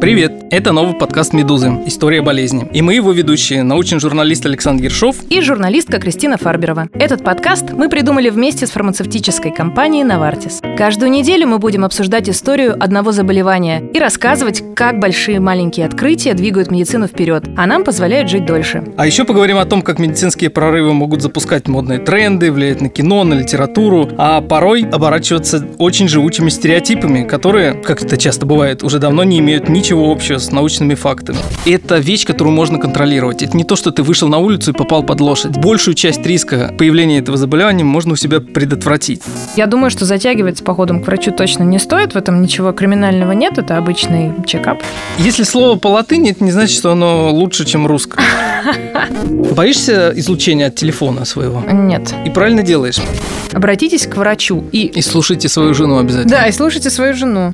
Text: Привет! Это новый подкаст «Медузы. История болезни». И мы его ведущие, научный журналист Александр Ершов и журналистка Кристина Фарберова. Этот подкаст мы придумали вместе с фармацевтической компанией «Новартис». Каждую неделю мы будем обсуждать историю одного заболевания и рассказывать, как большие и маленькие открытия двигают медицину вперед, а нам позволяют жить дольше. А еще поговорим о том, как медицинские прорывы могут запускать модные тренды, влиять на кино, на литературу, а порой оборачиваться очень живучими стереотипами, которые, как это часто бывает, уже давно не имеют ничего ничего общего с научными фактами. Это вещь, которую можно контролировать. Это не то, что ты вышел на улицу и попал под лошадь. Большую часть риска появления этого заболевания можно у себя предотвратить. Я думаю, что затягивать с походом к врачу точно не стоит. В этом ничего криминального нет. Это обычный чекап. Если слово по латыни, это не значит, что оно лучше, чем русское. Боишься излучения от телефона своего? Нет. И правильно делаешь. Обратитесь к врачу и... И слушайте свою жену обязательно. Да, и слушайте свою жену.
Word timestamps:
Привет! 0.00 0.32
Это 0.50 0.72
новый 0.72 0.94
подкаст 0.94 1.34
«Медузы. 1.34 1.78
История 1.84 2.22
болезни». 2.22 2.66
И 2.72 2.80
мы 2.80 2.94
его 2.94 3.12
ведущие, 3.12 3.62
научный 3.62 4.00
журналист 4.00 4.46
Александр 4.46 4.84
Ершов 4.84 5.16
и 5.28 5.42
журналистка 5.42 6.00
Кристина 6.00 6.38
Фарберова. 6.38 6.88
Этот 6.94 7.22
подкаст 7.22 7.72
мы 7.72 7.90
придумали 7.90 8.30
вместе 8.30 8.66
с 8.66 8.70
фармацевтической 8.70 9.54
компанией 9.54 10.02
«Новартис». 10.02 10.62
Каждую 10.78 11.10
неделю 11.10 11.48
мы 11.48 11.58
будем 11.58 11.84
обсуждать 11.84 12.30
историю 12.30 12.82
одного 12.82 13.12
заболевания 13.12 13.82
и 13.92 13.98
рассказывать, 13.98 14.64
как 14.74 14.98
большие 14.98 15.36
и 15.36 15.38
маленькие 15.38 15.84
открытия 15.84 16.32
двигают 16.32 16.70
медицину 16.70 17.06
вперед, 17.06 17.44
а 17.58 17.66
нам 17.66 17.84
позволяют 17.84 18.30
жить 18.30 18.46
дольше. 18.46 18.82
А 18.96 19.06
еще 19.06 19.24
поговорим 19.24 19.58
о 19.58 19.66
том, 19.66 19.82
как 19.82 19.98
медицинские 19.98 20.48
прорывы 20.48 20.94
могут 20.94 21.20
запускать 21.20 21.68
модные 21.68 21.98
тренды, 21.98 22.50
влиять 22.50 22.80
на 22.80 22.88
кино, 22.88 23.22
на 23.24 23.34
литературу, 23.34 24.08
а 24.16 24.40
порой 24.40 24.82
оборачиваться 24.90 25.68
очень 25.76 26.08
живучими 26.08 26.48
стереотипами, 26.48 27.24
которые, 27.24 27.74
как 27.74 28.02
это 28.02 28.16
часто 28.16 28.46
бывает, 28.46 28.82
уже 28.82 28.98
давно 28.98 29.24
не 29.24 29.38
имеют 29.38 29.68
ничего 29.68 29.89
ничего 29.90 30.12
общего 30.12 30.38
с 30.38 30.52
научными 30.52 30.94
фактами. 30.94 31.38
Это 31.66 31.98
вещь, 31.98 32.24
которую 32.24 32.54
можно 32.54 32.78
контролировать. 32.78 33.42
Это 33.42 33.56
не 33.56 33.64
то, 33.64 33.74
что 33.74 33.90
ты 33.90 34.04
вышел 34.04 34.28
на 34.28 34.38
улицу 34.38 34.70
и 34.70 34.74
попал 34.74 35.02
под 35.02 35.20
лошадь. 35.20 35.56
Большую 35.56 35.94
часть 35.94 36.24
риска 36.24 36.72
появления 36.78 37.18
этого 37.18 37.36
заболевания 37.36 37.82
можно 37.82 38.12
у 38.12 38.16
себя 38.16 38.38
предотвратить. 38.38 39.20
Я 39.56 39.66
думаю, 39.66 39.90
что 39.90 40.04
затягивать 40.04 40.58
с 40.58 40.60
походом 40.60 41.02
к 41.02 41.06
врачу 41.08 41.32
точно 41.32 41.64
не 41.64 41.80
стоит. 41.80 42.14
В 42.14 42.16
этом 42.16 42.40
ничего 42.40 42.70
криминального 42.70 43.32
нет. 43.32 43.58
Это 43.58 43.78
обычный 43.78 44.32
чекап. 44.46 44.80
Если 45.18 45.42
слово 45.42 45.76
по 45.76 45.88
латыни, 45.88 46.30
это 46.30 46.44
не 46.44 46.52
значит, 46.52 46.76
что 46.76 46.92
оно 46.92 47.32
лучше, 47.32 47.64
чем 47.64 47.84
русское. 47.84 48.22
Боишься 49.56 50.12
излучения 50.14 50.68
от 50.68 50.76
телефона 50.76 51.24
своего? 51.24 51.64
Нет. 51.68 52.14
И 52.24 52.30
правильно 52.30 52.62
делаешь. 52.62 52.98
Обратитесь 53.52 54.06
к 54.06 54.16
врачу 54.16 54.62
и... 54.70 54.86
И 54.86 55.02
слушайте 55.02 55.48
свою 55.48 55.74
жену 55.74 55.98
обязательно. 55.98 56.30
Да, 56.30 56.46
и 56.46 56.52
слушайте 56.52 56.90
свою 56.90 57.14
жену. 57.14 57.52